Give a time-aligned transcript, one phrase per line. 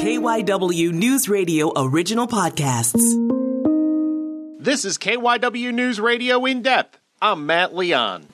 [0.00, 3.02] KYW News Radio original podcasts.
[4.58, 6.98] This is KYW News Radio in depth.
[7.20, 8.26] I'm Matt Leon.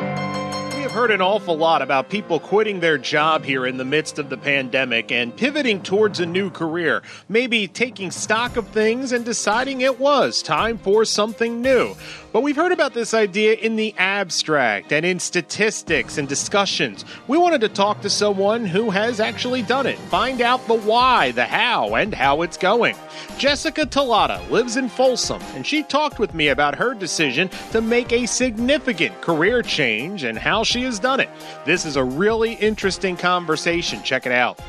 [0.00, 4.18] We have heard an awful lot about people quitting their job here in the midst
[4.18, 9.22] of the pandemic and pivoting towards a new career, maybe taking stock of things and
[9.22, 11.94] deciding it was time for something new.
[12.32, 17.04] But we've heard about this idea in the abstract and in statistics and discussions.
[17.26, 21.32] We wanted to talk to someone who has actually done it, find out the why,
[21.32, 22.94] the how, and how it's going.
[23.36, 28.12] Jessica Talata lives in Folsom, and she talked with me about her decision to make
[28.12, 31.30] a significant career change and how she has done it.
[31.66, 34.04] This is a really interesting conversation.
[34.04, 34.60] Check it out.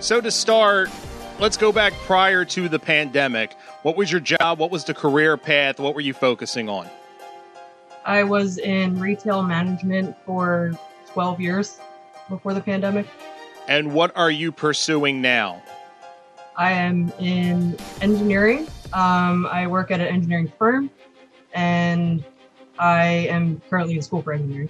[0.00, 0.90] So, to start,
[1.40, 3.54] let's go back prior to the pandemic.
[3.80, 4.58] What was your job?
[4.58, 5.80] What was the career path?
[5.80, 6.90] What were you focusing on?
[8.06, 10.78] I was in retail management for
[11.12, 11.80] 12 years
[12.28, 13.04] before the pandemic.
[13.66, 15.60] And what are you pursuing now?
[16.56, 18.68] I am in engineering.
[18.92, 20.88] Um, I work at an engineering firm,
[21.52, 22.24] and
[22.78, 24.68] I am currently in school for engineering.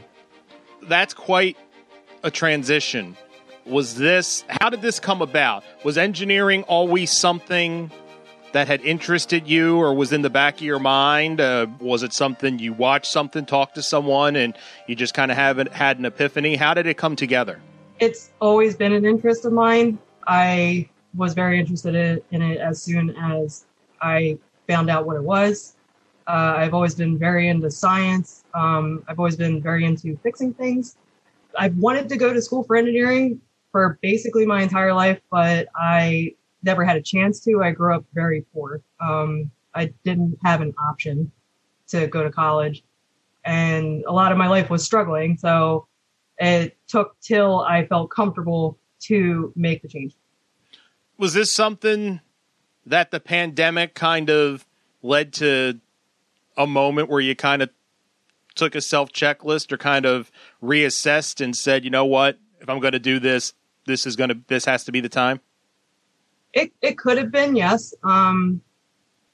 [0.84, 1.58] That's quite
[2.22, 3.18] a transition.
[3.66, 5.62] Was this, how did this come about?
[5.84, 7.90] Was engineering always something
[8.52, 11.40] that had interested you or was in the back of your mind?
[11.40, 15.36] Uh, was it something you watched something, talked to someone, and you just kind of
[15.36, 16.56] haven't had an epiphany?
[16.56, 17.60] How did it come together?
[17.98, 19.98] It's always been an interest of mine.
[20.26, 23.66] I was very interested in it as soon as
[24.00, 25.76] I found out what it was.
[26.26, 28.44] Uh, I've always been very into science.
[28.52, 30.96] Um, I've always been very into fixing things.
[31.58, 36.34] I've wanted to go to school for engineering for basically my entire life, but I
[36.66, 37.62] never had a chance to.
[37.62, 38.82] I grew up very poor.
[39.00, 41.32] Um, I didn't have an option
[41.88, 42.82] to go to college,
[43.44, 45.38] and a lot of my life was struggling.
[45.38, 45.86] So
[46.38, 50.14] it took till I felt comfortable to make the change.
[51.16, 52.20] Was this something
[52.84, 54.66] that the pandemic kind of
[55.02, 55.80] led to
[56.56, 57.70] a moment where you kind of
[58.54, 60.30] took a self checklist or kind of
[60.62, 63.52] reassessed and said, you know what, if I'm going to do this,
[63.86, 65.40] this is going to this has to be the time?
[66.56, 68.62] It it could have been yes, um,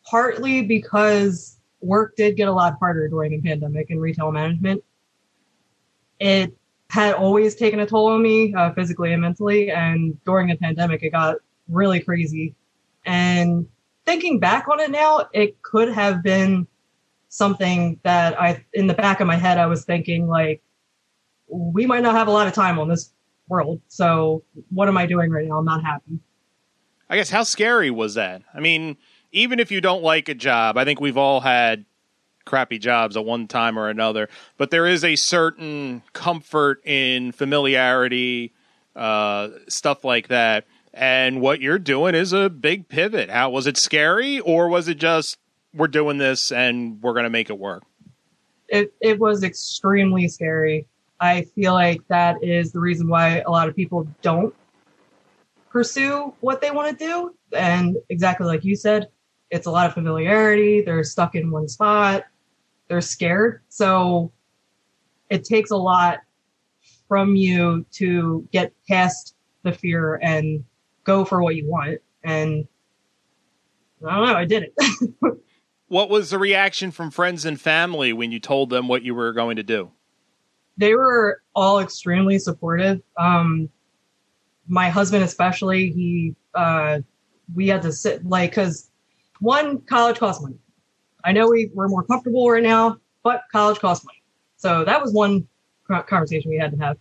[0.05, 4.83] partly because work did get a lot harder during the pandemic in retail management.
[6.19, 6.53] It
[6.91, 11.05] had always taken a toll on me uh, physically and mentally, and during the pandemic,
[11.05, 11.37] it got
[11.69, 12.56] really crazy.
[13.06, 13.69] And
[14.05, 16.66] thinking back on it now, it could have been
[17.28, 20.61] something that I, in the back of my head, I was thinking like,
[21.49, 23.12] we might not have a lot of time on this
[23.49, 23.81] world.
[23.87, 25.59] So what am I doing right now?
[25.59, 26.19] I'm not happy.
[27.12, 28.41] I guess how scary was that?
[28.55, 28.97] I mean,
[29.33, 31.84] even if you don't like a job, I think we've all had
[32.47, 38.55] crappy jobs at one time or another, but there is a certain comfort in familiarity,
[38.97, 40.65] uh, stuff like that.
[40.95, 43.29] And what you're doing is a big pivot.
[43.29, 45.37] How was it scary, or was it just
[45.75, 47.83] we're doing this and we're going to make it work?
[48.69, 50.87] It it was extremely scary.
[51.21, 54.55] I feel like that is the reason why a lot of people don't
[55.72, 57.34] pursue what they want to do.
[57.56, 59.09] And exactly like you said,
[59.50, 60.83] it's a lot of familiarity.
[60.83, 62.25] They're stuck in one spot.
[62.88, 63.62] They're scared.
[63.69, 64.32] So
[65.31, 66.21] it takes a lot
[67.09, 70.65] from you to get past the fear and
[71.05, 72.00] go for what you want.
[72.22, 72.66] And
[74.06, 75.15] I don't know, I did it.
[75.88, 79.32] what was the reaction from friends and family when you told them what you were
[79.32, 79.91] going to do?
[80.77, 83.03] They were all extremely supportive.
[83.19, 83.69] Um,
[84.69, 87.00] my husband especially he uh
[87.55, 88.91] we had to sit like because
[89.41, 90.56] one college costs money.
[91.25, 94.23] I know we, we're more comfortable right now but college costs money.
[94.56, 95.47] So that was one
[96.06, 96.97] conversation we had to have.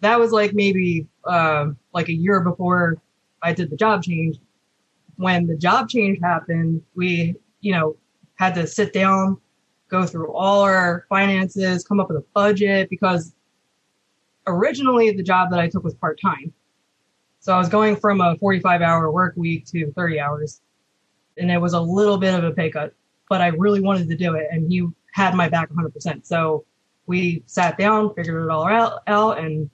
[0.00, 3.00] That was like maybe uh, like a year before
[3.42, 4.38] i did the job change.
[5.16, 7.96] When the job change happened we you know
[8.36, 9.38] had to sit down
[9.88, 13.34] go through all our finances come up with a budget because
[14.46, 16.52] originally the job that i took was part-time
[17.40, 20.60] so I was going from a 45 hour work week to 30 hours.
[21.38, 22.94] And it was a little bit of a pay cut,
[23.30, 24.48] but I really wanted to do it.
[24.50, 26.26] And he had my back 100%.
[26.26, 26.64] So
[27.06, 29.70] we sat down, figured it all out, out and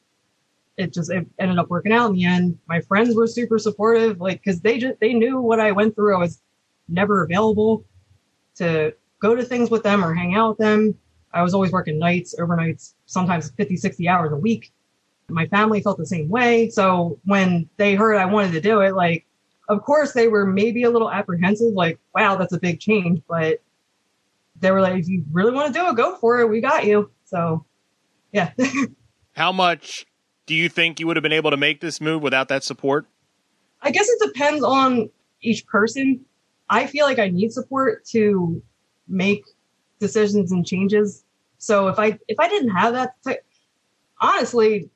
[0.77, 2.59] it just it ended up working out in the end.
[2.69, 6.15] My friends were super supportive, like, cause they just, they knew what I went through.
[6.15, 6.41] I was
[6.89, 7.85] never available
[8.57, 10.95] to go to things with them or hang out with them.
[11.33, 14.73] I was always working nights, overnights, sometimes 50, 60 hours a week.
[15.29, 16.71] My family felt the same way.
[16.71, 19.27] So when they heard I wanted to do it, like,
[19.69, 23.23] of course they were maybe a little apprehensive, like, wow, that's a big change.
[23.29, 23.61] But
[24.61, 26.49] they were like, if you really want to do it, go for it.
[26.49, 27.11] We got you.
[27.25, 27.65] So,
[28.33, 28.53] yeah.
[29.33, 30.07] How much
[30.47, 33.07] do you think you would have been able to make this move without that support?
[33.83, 35.11] I guess it depends on
[35.43, 36.25] each person.
[36.71, 38.63] I feel like I need support to
[39.09, 39.45] make
[40.01, 41.25] decisions and changes.
[41.59, 43.15] So if I if I didn't have that,
[44.21, 44.91] honestly,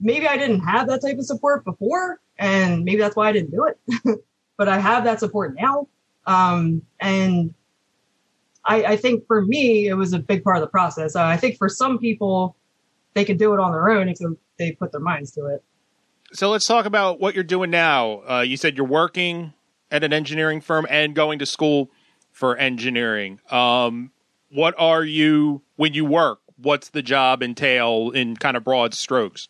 [0.00, 3.50] maybe I didn't have that type of support before, and maybe that's why I didn't
[3.50, 4.20] do it.
[4.56, 5.88] but I have that support now,
[6.26, 7.54] um, and
[8.64, 11.14] I, I, think for me it was a big part of the process.
[11.14, 12.56] Uh, I think for some people,
[13.14, 14.18] they can do it on their own if
[14.58, 15.62] they put their minds to it.
[16.32, 18.22] So let's talk about what you're doing now.
[18.28, 19.52] Uh, you said you're working
[19.90, 21.90] at an engineering firm and going to school
[22.32, 23.40] for engineering.
[23.50, 24.10] Um,
[24.50, 26.40] what are you when you work?
[26.56, 29.48] What's the job entail in kind of broad strokes?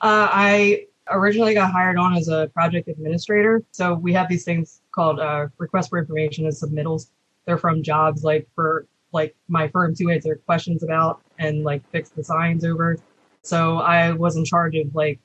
[0.00, 3.62] Uh, I originally got hired on as a project administrator.
[3.72, 7.10] So we have these things called uh, requests for information and submittals.
[7.44, 12.10] They're from jobs like for like my firm to answer questions about and like fix
[12.10, 12.98] the signs over.
[13.42, 15.18] So I was in charge of like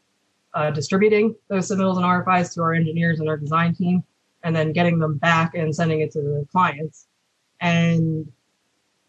[0.54, 4.04] uh, distributing those submittals and RFIs to our engineers and our design team,
[4.44, 7.08] and then getting them back and sending it to the clients.
[7.60, 8.32] And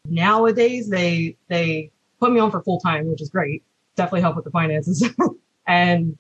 [0.04, 3.62] nowadays they they put me on for full time, which is great.
[3.94, 5.08] Definitely help with the finances.
[5.66, 6.16] and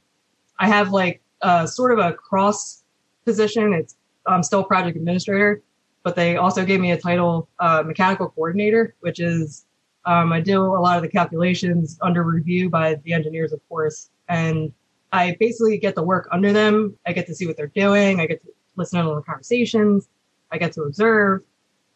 [0.58, 1.22] I have like
[1.66, 2.82] sort of a cross
[3.24, 3.72] position.
[3.74, 3.96] It's
[4.26, 5.62] I'm still project administrator,
[6.02, 9.66] but they also gave me a title uh, mechanical coordinator, which is
[10.04, 14.10] um, I do a lot of the calculations under review by the engineers, of course,
[14.28, 14.72] and
[15.12, 16.96] I basically get to work under them.
[17.06, 18.20] I get to see what they're doing.
[18.20, 20.08] I get to listen to the conversations.
[20.50, 21.42] I get to observe.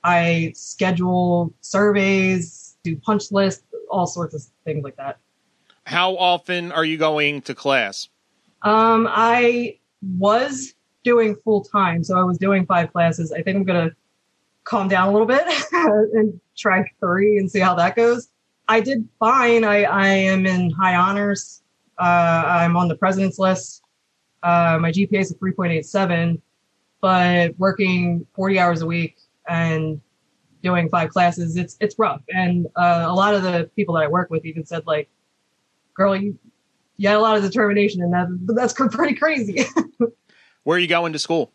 [0.03, 5.19] I schedule surveys, do punch lists, all sorts of things like that.
[5.91, 8.09] How often are you going to class?
[8.63, 9.77] Um, I
[10.17, 13.33] was doing full time, so I was doing five classes.
[13.33, 13.91] I think I'm gonna
[14.63, 15.43] calm down a little bit
[15.73, 18.29] and try three and see how that goes.
[18.69, 19.65] I did fine.
[19.65, 21.61] I, I am in high honors.
[21.99, 23.83] Uh, I'm on the president's list.
[24.45, 26.41] Uh, my GPA is a 3.87,
[27.01, 29.17] but working 40 hours a week
[29.49, 30.01] and
[30.63, 32.23] doing five classes, it's it's rough.
[32.29, 35.09] And uh, a lot of the people that I work with even said like,
[35.95, 36.39] "Girl, you
[36.97, 39.65] you had a lot of determination, and that that's pretty crazy."
[40.65, 41.53] Where are you going to school?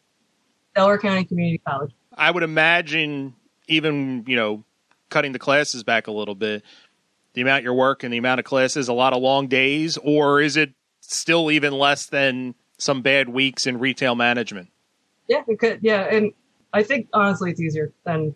[0.75, 1.93] Delaware County Community College.
[2.17, 3.35] I would imagine
[3.67, 4.63] even you know
[5.09, 6.63] cutting the classes back a little bit
[7.35, 10.57] the amount you're working, the amount of classes, a lot of long days, or is
[10.57, 14.69] it still even less than some bad weeks in retail management?
[15.27, 15.79] Yeah, it could.
[15.81, 16.31] Yeah, and
[16.73, 18.35] I think honestly, it's easier than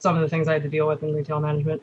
[0.00, 1.82] some of the things I had to deal with in retail management.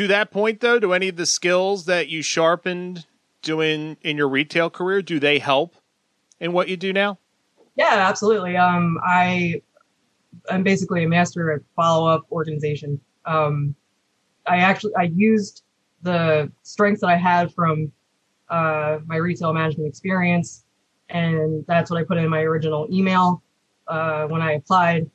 [0.00, 3.04] To that point, though, do any of the skills that you sharpened
[3.42, 5.74] doing in your retail career do they help
[6.40, 7.18] in what you do now?
[7.76, 8.56] Yeah, absolutely.
[8.56, 9.60] Um, I
[10.48, 12.98] I'm basically a master at follow up organization.
[13.26, 13.74] Um,
[14.46, 15.64] I actually I used
[16.00, 17.92] the strengths that I had from
[18.48, 20.64] uh, my retail management experience,
[21.10, 23.42] and that's what I put in my original email
[23.86, 25.10] uh, when I applied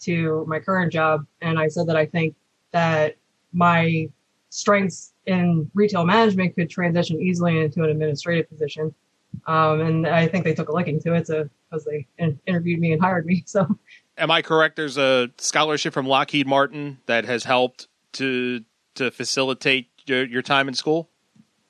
[0.00, 1.24] to my current job.
[1.40, 2.36] And I said that I think
[2.72, 3.16] that
[3.54, 4.10] my
[4.56, 8.94] strengths in retail management could transition easily into an administrative position.
[9.46, 12.92] Um, and I think they took a liking to it because they in- interviewed me
[12.92, 13.44] and hired me.
[13.46, 13.66] So,
[14.16, 14.76] am I correct?
[14.76, 18.64] There's a scholarship from Lockheed Martin that has helped to
[18.94, 21.10] to facilitate your, your time in school?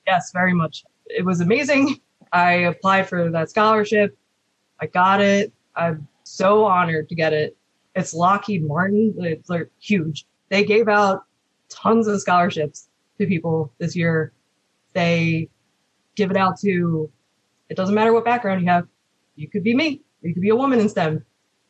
[0.06, 0.84] Yes, very much.
[1.06, 2.00] It was amazing.
[2.32, 4.16] I applied for that scholarship.
[4.80, 5.52] I got it.
[5.74, 7.56] I'm so honored to get it.
[7.96, 9.14] It's Lockheed Martin.
[9.18, 10.24] It's like huge.
[10.48, 11.24] They gave out
[11.68, 14.32] tons of scholarships to people this year.
[14.92, 15.48] They
[16.14, 17.10] give it out to,
[17.68, 18.86] it doesn't matter what background you have.
[19.34, 20.02] You could be me.
[20.22, 21.24] You could be a woman in STEM.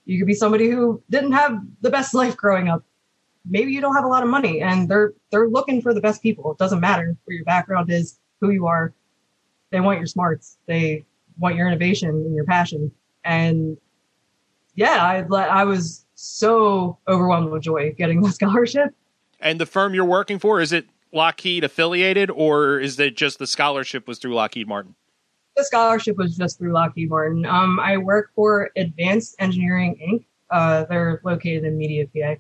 [0.04, 2.84] You could be somebody who didn't have the best life growing up
[3.48, 6.22] maybe you don't have a lot of money and they're they're looking for the best
[6.22, 6.52] people.
[6.52, 8.92] It doesn't matter where your background is, who you are.
[9.70, 10.58] They want your smarts.
[10.66, 11.04] They
[11.38, 12.90] want your innovation and your passion.
[13.24, 13.76] And
[14.74, 18.94] yeah, I I was so overwhelmed with joy getting the scholarship.
[19.38, 23.46] And the firm you're working for is it Lockheed affiliated or is it just the
[23.46, 24.94] scholarship was through Lockheed Martin?
[25.56, 27.46] The scholarship was just through Lockheed Martin.
[27.46, 30.24] Um, I work for Advanced Engineering Inc.
[30.50, 32.36] Uh, they're located in Media, PA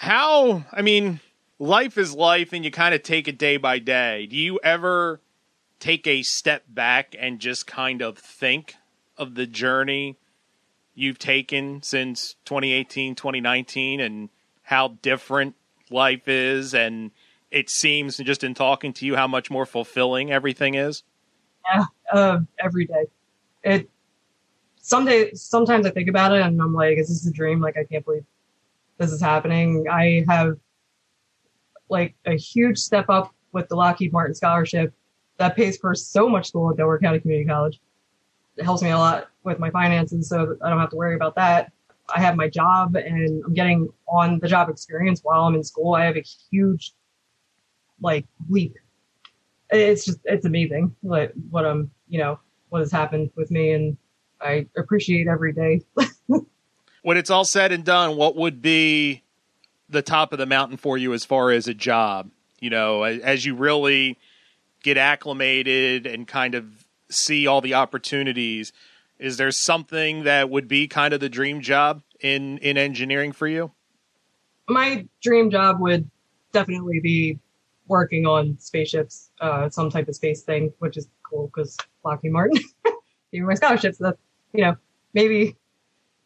[0.00, 1.20] how i mean
[1.58, 5.20] life is life and you kind of take it day by day do you ever
[5.78, 8.76] take a step back and just kind of think
[9.18, 10.16] of the journey
[10.94, 14.30] you've taken since 2018 2019 and
[14.62, 15.54] how different
[15.90, 17.10] life is and
[17.50, 21.02] it seems just in talking to you how much more fulfilling everything is
[21.72, 23.04] yeah uh, every day
[23.62, 23.90] it
[24.80, 27.84] someday sometimes i think about it and i'm like is this a dream like i
[27.84, 28.24] can't believe
[29.00, 29.86] this is happening.
[29.90, 30.56] I have
[31.88, 34.92] like a huge step up with the Lockheed Martin scholarship
[35.38, 37.80] that pays for so much school at Delaware County Community College.
[38.56, 41.34] it helps me a lot with my finances, so I don't have to worry about
[41.36, 41.72] that.
[42.14, 45.94] I have my job and I'm getting on the job experience while I'm in school.
[45.94, 46.92] I have a huge
[48.00, 48.76] like leap.
[49.70, 52.40] It's just it's amazing what what I'm you know
[52.70, 53.96] what has happened with me and
[54.40, 55.82] I appreciate every day.
[57.02, 59.22] when it's all said and done, what would be
[59.88, 62.30] the top of the mountain for you as far as a job?
[62.60, 64.18] You know, as you really
[64.82, 68.72] get acclimated and kind of see all the opportunities,
[69.20, 73.46] is there something that would be kind of the dream job in in engineering for
[73.46, 73.72] you?
[74.68, 76.10] My dream job would
[76.52, 77.38] definitely be
[77.86, 82.56] working on spaceships, uh, some type of space thing, which is cool because Lockheed Martin
[82.84, 82.94] gave
[83.32, 83.98] me my scholarships.
[83.98, 84.18] So, that
[84.52, 84.76] you know,
[85.12, 85.56] maybe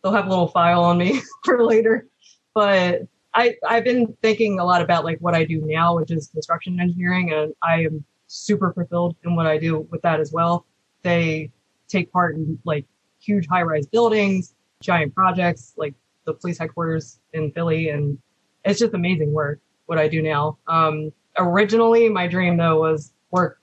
[0.02, 2.06] they'll have a little file on me for later.
[2.54, 3.02] But
[3.34, 6.78] I, I've been thinking a lot about like what I do now, which is construction
[6.78, 10.66] engineering, and I am super fulfilled in what I do with that as well.
[11.02, 11.50] They
[11.88, 12.86] take part in like
[13.20, 17.88] huge high rise buildings, giant projects like the police headquarters in Philly.
[17.88, 18.18] And
[18.64, 20.58] it's just amazing work, what I do now.
[20.66, 23.60] Um, originally, my dream though was work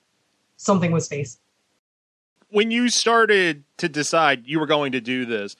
[0.57, 1.39] something with space.
[2.49, 5.55] When you started to decide you were going to do this,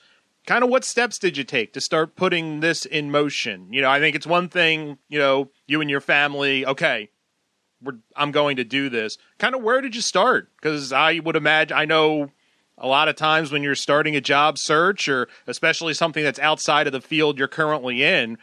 [0.46, 3.72] kind of what steps did you take to start putting this in motion?
[3.72, 7.08] You know, I think it's one thing, you know, you and your family, okay,
[8.14, 9.18] I'm going to do this.
[9.38, 10.50] Kind of where did you start?
[10.56, 12.30] Because I would imagine, I know
[12.78, 16.86] a lot of times when you're starting a job search or especially something that's outside
[16.86, 18.38] of the field you're currently in,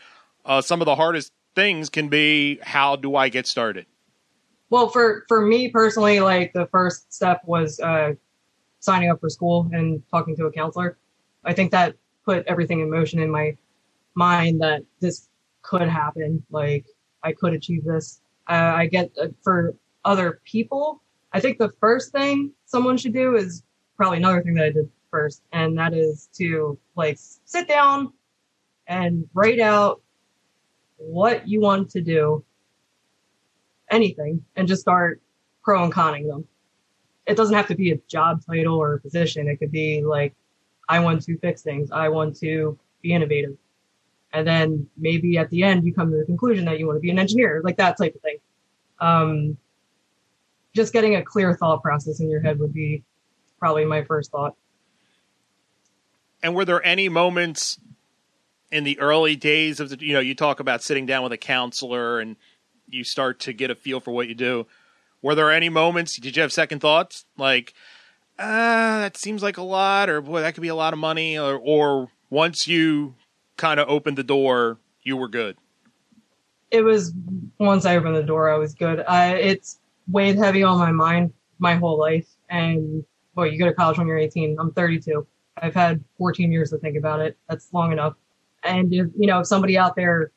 [0.46, 3.86] uh, some of the hardest things can be how do I get started?
[4.70, 8.14] Well, for, for me personally, like the first step was uh,
[8.80, 10.98] signing up for school and talking to a counselor.
[11.44, 13.58] I think that put everything in motion in my
[14.14, 15.28] mind that this
[15.64, 16.44] could happen.
[16.52, 16.86] Like
[17.24, 18.22] I could achieve this.
[18.48, 21.02] Uh, I get uh, for other people.
[21.34, 23.64] I think the first thing someone should do is
[24.00, 28.14] probably another thing that I did first, and that is to like sit down
[28.88, 30.02] and write out
[30.96, 32.44] what you want to do,
[33.92, 35.22] anything, and just start
[35.64, 36.48] pro and conning them.
[37.28, 39.50] It doesn't have to be a job title or a position.
[39.50, 40.34] It could be like,
[40.88, 41.92] I want to fix things.
[41.92, 43.58] I want to be innovative.
[44.32, 47.02] And then maybe at the end you come to the conclusion that you want to
[47.02, 48.38] be an engineer, like that type of thing.
[49.02, 49.58] Um,
[50.74, 53.04] just getting a clear thought process in your head would be
[53.60, 54.56] probably my first thought.
[56.42, 57.80] And were there any moments
[58.72, 61.38] in the early days of the, you know, you talk about sitting down with a
[61.38, 62.36] counselor and
[62.88, 64.66] you start to get a feel for what you do.
[65.22, 67.26] Were there any moments, did you have second thoughts?
[67.38, 67.74] Like,
[68.38, 71.38] ah, that seems like a lot, or boy, that could be a lot of money,
[71.38, 73.16] or, or once you
[73.58, 75.58] kind of opened the door, you were good?
[76.72, 77.14] It was
[77.58, 79.02] once I opened the door, I was good.
[79.02, 82.28] I, it's weighed heavy on my mind my whole life.
[82.50, 83.04] And
[83.40, 84.58] boy, you go to college when you're 18.
[84.60, 85.26] I'm 32.
[85.62, 87.38] I've had 14 years to think about it.
[87.48, 88.16] That's long enough.
[88.64, 90.32] And if, you know, if somebody out there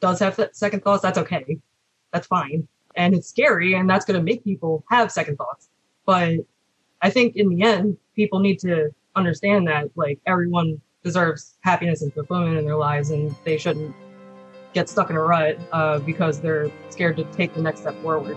[0.00, 1.58] does have second thoughts, that's okay.
[2.12, 2.68] That's fine.
[2.94, 5.68] And it's scary and that's going to make people have second thoughts.
[6.06, 6.36] But
[7.02, 12.12] I think in the end, people need to understand that like everyone deserves happiness and
[12.12, 13.94] fulfillment in their lives and they shouldn't
[14.74, 18.36] get stuck in a rut uh, because they're scared to take the next step forward.